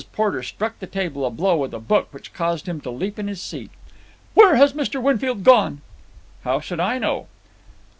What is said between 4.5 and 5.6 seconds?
has Mr. Winfield